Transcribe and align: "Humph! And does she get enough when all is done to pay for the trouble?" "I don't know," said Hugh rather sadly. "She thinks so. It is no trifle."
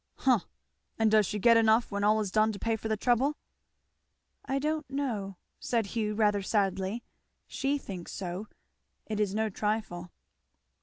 "Humph! 0.15 0.47
And 0.97 1.11
does 1.11 1.27
she 1.27 1.37
get 1.37 1.57
enough 1.57 1.91
when 1.91 2.03
all 2.03 2.19
is 2.19 2.31
done 2.31 2.51
to 2.53 2.57
pay 2.57 2.75
for 2.75 2.87
the 2.87 2.97
trouble?" 2.97 3.37
"I 4.45 4.57
don't 4.57 4.89
know," 4.89 5.37
said 5.59 5.85
Hugh 5.85 6.15
rather 6.15 6.41
sadly. 6.41 7.03
"She 7.45 7.77
thinks 7.77 8.11
so. 8.11 8.47
It 9.05 9.19
is 9.19 9.35
no 9.35 9.47
trifle." 9.49 10.09